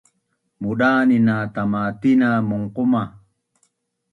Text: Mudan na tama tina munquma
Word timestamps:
Mudan 0.61 1.09
na 1.25 1.35
tama 1.55 1.81
tina 2.01 2.29
munquma 2.47 3.03